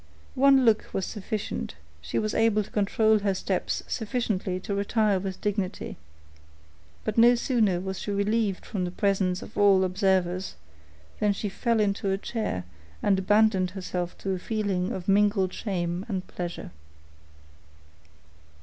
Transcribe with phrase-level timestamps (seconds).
[0.33, 5.39] One look was sufficient; she was able to control her steps sufficiently to retire with
[5.41, 5.95] dignity;
[7.03, 10.55] but no sooner was she relieved from the presence of all observers,
[11.19, 12.63] than she fell into a chair
[13.03, 16.71] and abandoned herself to a feeling of mingled shame and pleasure.